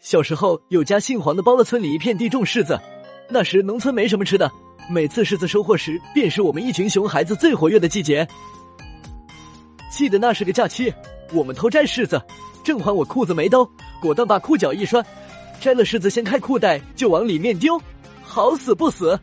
[0.00, 2.80] 小时候有家姓黄的包了村里一片地种柿子，
[3.28, 4.50] 那时农村没什么吃的，
[4.90, 8.26] 每次柿子收获时，便是我们一群熊孩子最活跃的季节。
[9.92, 10.92] 记得那是个假期，
[11.34, 12.20] 我们偷摘柿子，
[12.64, 15.04] 正还我裤子没兜，果断把裤脚一拴，
[15.60, 17.78] 摘了柿子掀开裤袋就往里面丢，
[18.22, 19.20] 好死不死，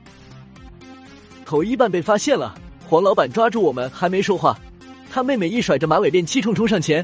[1.44, 2.54] 头一半被发现了。
[2.88, 4.56] 黄老板抓住我们还没说话，
[5.10, 7.04] 他妹妹一甩着马尾辫气冲冲上前：“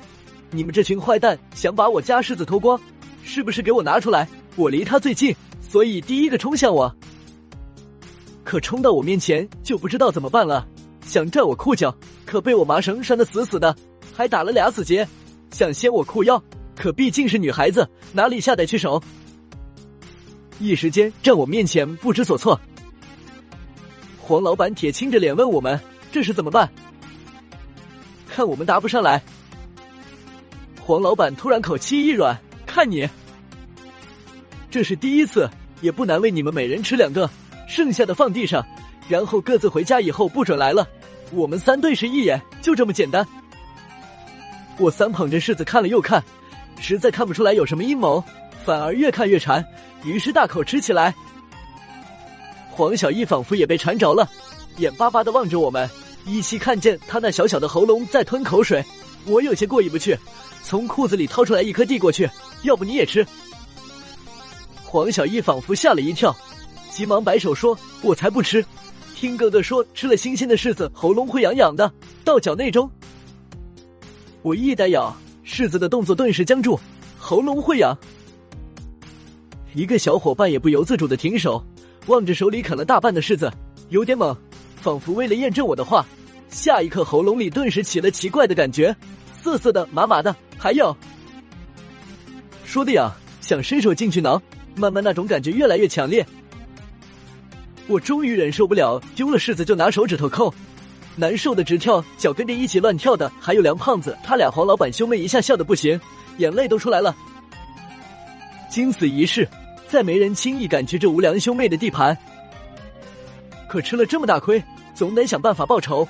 [0.51, 2.79] 你们这群坏蛋，想把我家柿子偷光，
[3.23, 3.61] 是不是？
[3.61, 4.27] 给我拿出来！
[4.55, 6.93] 我离他最近，所以第一个冲向我。
[8.43, 10.67] 可冲到我面前就不知道怎么办了，
[11.05, 13.75] 想拽我裤脚，可被我麻绳拴得死死的，
[14.13, 15.05] 还打了俩死结；
[15.51, 16.41] 想掀我裤腰，
[16.75, 19.01] 可毕竟是女孩子，哪里下得去手？
[20.59, 22.59] 一时间站我面前不知所措。”
[24.19, 25.79] 黄老板铁青着脸问我们
[26.11, 26.69] ：“这是怎么办？”
[28.27, 29.21] 看我们答不上来，
[30.81, 32.37] 黄老板突然口气一软
[32.73, 33.07] ：“看你，
[34.71, 35.47] 这是第一次，
[35.81, 37.29] 也不难为你们每人吃两个，
[37.67, 38.65] 剩下的放地上，
[39.07, 40.87] 然后各自回家，以后不准来了。”
[41.29, 43.23] 我们三对视一眼，就这么简单。
[44.79, 46.23] 我三捧着柿子看了又看，
[46.79, 48.23] 实在看不出来有什么阴谋，
[48.65, 49.63] 反而越看越馋，
[50.03, 51.13] 于是大口吃起来。
[52.71, 54.27] 黄小艺仿佛也被馋着了，
[54.77, 55.87] 眼巴巴的望着我们，
[56.25, 58.83] 依稀看见他那小小的喉咙在吞口水。
[59.25, 60.17] 我有些过意不去，
[60.63, 62.27] 从裤子里掏出来一颗递过去，
[62.63, 63.25] 要不你也吃？
[64.83, 66.35] 黄小艺仿佛吓了一跳，
[66.89, 68.65] 急忙摆手说：“我才不吃！
[69.15, 71.91] 听哥哥说，吃了新鲜的柿子喉咙会痒痒的，
[72.23, 72.89] 到脚内中。”
[74.41, 75.15] 我一呆咬
[75.45, 76.79] 柿子的动作顿时僵住，
[77.17, 77.97] 喉咙会痒。
[79.73, 81.63] 一个小伙伴也不由自主的停手。
[82.07, 83.49] 望着手里啃了大半的柿子，
[83.87, 84.35] 有点猛，
[84.75, 86.05] 仿佛为了验证我的话，
[86.49, 88.93] 下一刻喉咙里顿时起了奇怪的感觉，
[89.41, 90.95] 涩涩的、麻麻的，还有
[92.63, 93.11] 说的呀，
[93.41, 94.41] 想伸手进去挠，
[94.77, 96.25] 慢慢那种感觉越来越强烈。
[97.85, 100.53] 我终于忍受不了，丢了柿子就拿手指头抠，
[101.17, 103.29] 难受的直跳，脚跟着一起乱跳的。
[103.41, 105.99] 还有梁胖子，他俩黄老板兄妹一下笑的不行，
[106.37, 107.13] 眼泪都出来了。
[108.69, 109.45] 经此一事。
[109.89, 112.17] 再没人轻易敢去这无良兄妹的地盘，
[113.67, 114.63] 可吃了这么大亏，
[114.95, 116.07] 总得想办法报仇。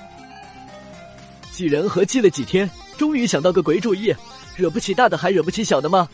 [1.50, 4.14] 几人合计了几天，终于想到个鬼主意：
[4.56, 6.08] 惹不起大的，还惹不起小的吗？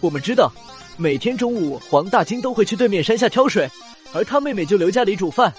[0.00, 0.52] 我们知道，
[0.96, 3.70] 每天中午黄大金都会去对面山下挑水，
[4.12, 5.52] 而他妹妹就留家里煮饭。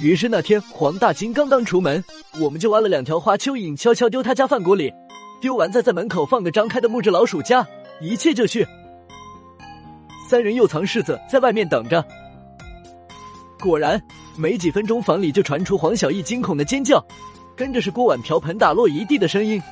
[0.00, 2.02] 于是那天黄大金刚刚出门，
[2.40, 4.90] 我们就挖了两条花蚯蚓，悄悄丢他家饭锅里，
[5.42, 7.66] 丢完再在门口放个张开的木质老鼠夹，
[8.00, 8.66] 一切就绪。
[10.28, 12.02] 三人又藏柿子在外面等着，
[13.58, 14.00] 果然
[14.36, 17.04] 没几分钟，房里就传出黄小艺惊恐的尖叫，
[17.60, 19.62] 跟着是锅碗瓢盆打落一地的声音。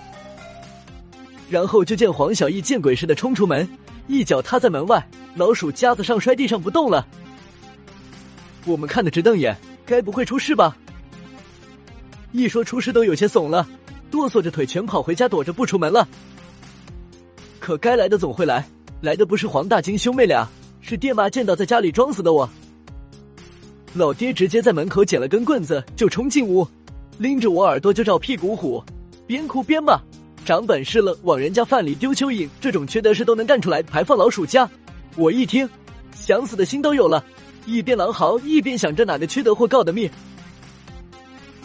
[1.48, 3.66] 然后就见黄小艺见鬼似的冲出门，
[4.08, 5.02] 一脚踏在门外，
[5.34, 7.06] 老鼠夹子上摔地上不动了。
[8.66, 9.56] 我们看的直瞪眼，
[9.86, 10.76] 该不会出事吧？
[12.32, 13.66] 一说出事都有些怂了，
[14.10, 16.06] 哆嗦着腿全跑回家躲着不出门了。
[17.58, 18.62] 可该来的总会来。
[19.00, 20.46] 来的不是黄大金兄妹俩，
[20.82, 22.46] 是爹妈见到在家里装死的我。
[23.94, 26.68] 老爹直接在门口捡了根棍子就冲进屋，
[27.18, 28.82] 拎着我耳朵就照屁股虎，
[29.26, 30.00] 边哭边骂
[30.46, 34.68] ：“长本事了，往人家饭里丢蚯蚓，这种缺德事都能干出来，还放老鼠夹。”
[35.16, 35.68] 我一听，
[36.14, 37.24] 想死的心都有了，
[37.66, 40.08] 一边狼嚎一边想着哪个缺德货告的密。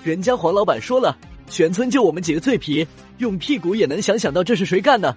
[0.03, 1.15] 人家黄老板说了，
[1.47, 2.87] 全村就我们几个脆皮，
[3.19, 5.15] 用屁股也能想想到这是谁干的。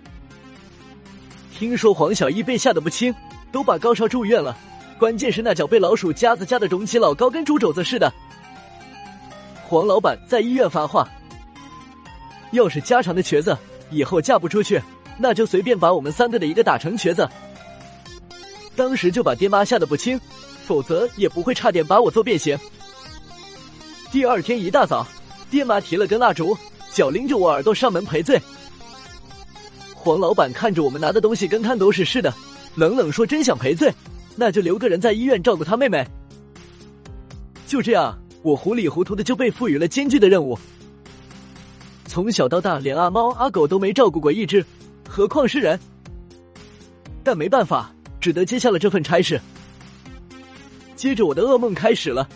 [1.59, 3.15] 听说黄小艺被吓得不轻，
[3.51, 4.55] 都把高烧住院了。
[4.99, 8.13] 关键是那脚被老鼠夹子夹的肿起老高，跟猪肘子似的。
[9.69, 11.09] 黄老板在医院发话：
[12.53, 13.59] 要是家常的瘸子，
[13.91, 14.81] 以后嫁不出去，
[15.19, 17.29] 那就随便把我们三个的一个打成瘸子。
[18.77, 20.21] 当时就把爹妈吓得不轻，
[20.65, 22.57] 否则也不会差点把我做变形。
[24.13, 25.05] 第二天一大早，
[25.51, 26.57] 爹妈提了根蜡烛，
[26.93, 28.41] 脚拎着我耳朵上门赔罪。
[29.93, 32.33] 黄老板看着我们拿的东西跟看狗屎似的，
[32.77, 33.93] 冷冷说：“真想赔罪，
[34.37, 36.07] 那就留个人在医院照顾他妹妹。”
[37.67, 40.57] 就这样，我糊里糊涂的就被赋予了艰巨的任务。
[42.05, 44.65] 从小到大，连阿猫阿狗都没照顾过一只，
[45.09, 45.77] 何况是人？
[47.25, 49.41] 但没办法，只得接下了这份差事。
[50.95, 52.29] 接着，我的噩梦开始了。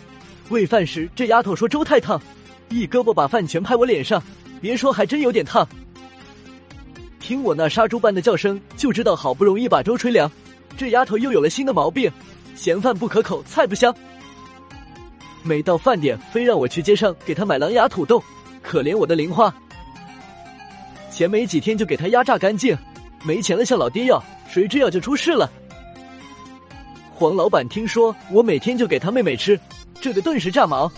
[0.49, 2.21] 喂饭时，这丫头说粥太烫，
[2.67, 4.21] 一胳膊把饭全拍我脸上，
[4.59, 5.65] 别说，还真有点烫。
[7.21, 10.29] 听我那杀猪般的叫声，就知道好不容易把粥吹凉。
[10.75, 12.11] 这丫头又有了新的毛病，
[12.53, 13.95] 嫌饭不可口，菜不香。
[15.43, 18.21] 每到饭点，非让我去街上给他买狼牙土豆。
[18.61, 19.51] 可怜我的零花，
[21.11, 22.77] 钱没几天就给他压榨干净，
[23.23, 25.51] 没钱了向老爹要，谁知要就出事了。
[27.11, 29.59] 黄老板听说我每天就给他妹妹吃，
[29.99, 30.91] 这个顿时炸毛。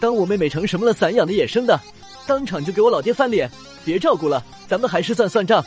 [0.00, 1.80] 当我妹妹成什么了，散养的野生的，
[2.26, 3.48] 当场就给我老爹翻脸，
[3.84, 5.64] 别照顾了，咱们还是算算账。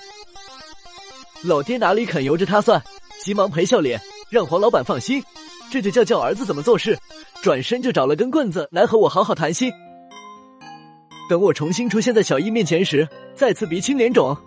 [1.43, 2.81] 老爹哪里肯由着他算，
[3.21, 3.99] 急忙赔笑脸，
[4.29, 5.23] 让黄老板放心，
[5.71, 6.97] 这就叫教儿子怎么做事。
[7.41, 9.71] 转身就找了根棍子来和我好好谈心。
[11.27, 14.37] 等我重新出现在小易面前时，再次鼻青脸肿。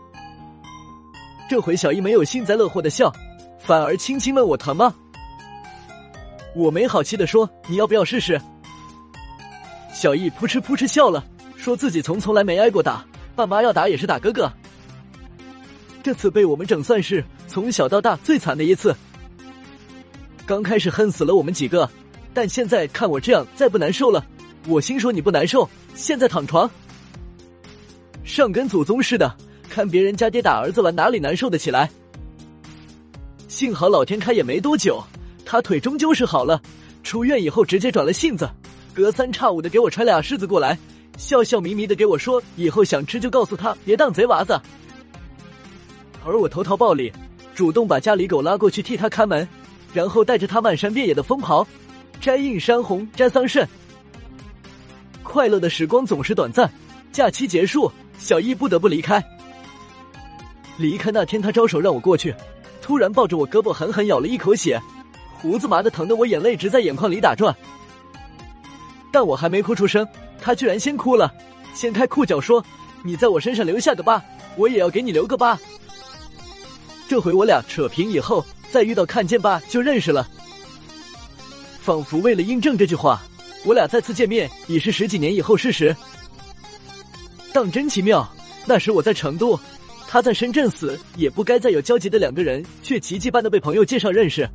[1.51, 3.13] 这回小易没有幸灾乐祸的笑，
[3.59, 4.95] 反而轻轻问我疼吗？
[6.55, 8.41] 我没好气的说：“你要不要试试？”
[9.93, 11.25] 小易扑哧扑哧笑了，
[11.57, 13.05] 说自己从从来没挨过打，
[13.35, 14.53] 爸妈要打也是打哥哥。
[16.01, 18.95] 这次被我们整算是从小到大最惨的一次。
[20.47, 21.91] 刚开始恨死了我们几个，
[22.35, 24.27] 但现在看我这样再不难受了，
[24.67, 26.69] 我心说你不难受，现在躺床
[28.25, 29.33] 上跟祖宗似的，
[29.71, 31.89] 看别人家爹打儿子玩哪里难受的起来。
[33.47, 35.01] 幸好老天开眼没多久，
[35.45, 36.61] 他腿终究是好了，
[37.05, 38.51] 出院以后直接转了性子，
[38.93, 40.77] 隔三差五的给我揣俩柿子过来，
[41.17, 44.61] 笑笑眯眯的给我说以后想吃就告诉他，别当贼娃子。
[46.25, 47.13] 而我投桃报李，
[47.55, 49.47] 主动把家里狗拉过去替他看门，
[49.93, 51.65] 然后带着他漫山遍野的疯跑，
[52.25, 53.67] 摘映山红，摘桑葚。
[55.23, 56.73] 快乐的时光总是短暂，
[57.13, 59.23] 假期结束，小易不得不离开。
[60.79, 62.35] 离开那天，他招手让我过去，
[62.81, 64.81] 突然抱着我胳膊狠狠咬了一口血，
[65.35, 67.55] 胡子麻的疼得我眼泪直在眼眶里打转。
[69.13, 70.09] 但我还没哭出声，
[70.41, 71.31] 他居然先哭了，
[71.75, 72.65] 掀开裤脚说
[73.05, 74.25] ：“你在我身上留下个疤，
[74.57, 75.59] 我也要给你留个疤。”
[77.07, 80.27] 这回我俩扯平以后，再遇到看见吧就认识了。
[81.85, 83.21] 仿佛为了印证这句话，
[83.63, 85.95] 我俩再次见面已是十几年以后事实。
[87.53, 88.27] 当真奇妙，
[88.65, 89.61] 那时我在成都，
[90.09, 94.49] 他在深圳，死也不该再有交集的两个人，却奇迹般的被朋友介绍认识。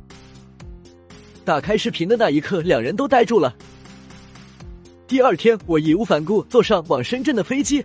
[1.44, 3.54] 打开视频的那一刻，两人都呆住了。
[5.06, 7.80] 第二天，我义无反顾坐上往深圳的飞机，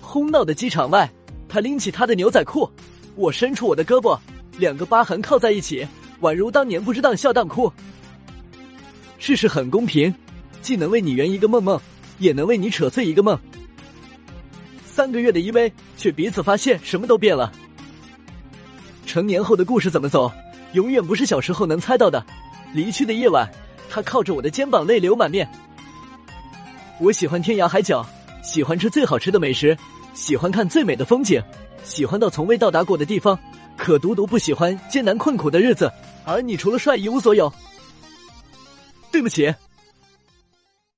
[0.00, 1.08] 轰闹的机场外，
[1.48, 2.68] 他拎起他的牛仔裤。
[3.14, 4.18] 我伸出我的胳膊，
[4.58, 5.86] 两个疤痕靠在一起，
[6.20, 7.72] 宛如当年不知当笑当哭。
[9.18, 10.14] 世事很公平，
[10.62, 11.78] 既能为你圆一个梦梦，
[12.18, 13.38] 也能为你扯碎一个梦。
[14.86, 17.52] 三个月的依偎，却彼此发现什么都变了。
[19.06, 20.30] 成年后的故事怎么走，
[20.72, 22.24] 永远不是小时候能猜到的。
[22.72, 23.48] 离去的夜晚，
[23.88, 25.48] 他靠着我的肩膀，泪流满面。
[27.00, 28.06] 我喜欢天涯海角，
[28.42, 29.76] 喜欢吃最好吃的美食，
[30.14, 31.42] 喜欢看最美的风景。
[31.84, 33.38] 喜欢到从未到达过的地方，
[33.76, 35.90] 可独独不喜欢艰难困苦的日子。
[36.24, 37.52] 而你除了帅一无所有。
[39.18, 39.52] 对不起。